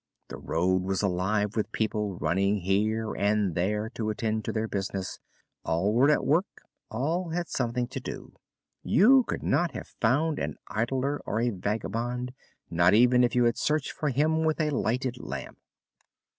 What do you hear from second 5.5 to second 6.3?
all were at